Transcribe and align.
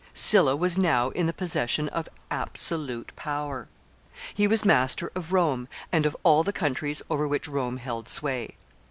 ]Sylla 0.15 0.55
was 0.55 0.79
now 0.79 1.09
in 1.11 1.27
the 1.27 1.31
possession 1.31 1.87
of 1.89 2.09
absolute 2.31 3.15
power. 3.15 3.67
He 4.33 4.47
was 4.47 4.65
master 4.65 5.11
of 5.13 5.31
Rome, 5.31 5.67
and 5.91 6.07
of 6.07 6.17
all 6.23 6.41
the 6.41 6.51
countries 6.51 7.03
over 7.07 7.27
which 7.27 7.47
Rome 7.47 7.77
held 7.77 8.09
sway. 8.09 8.57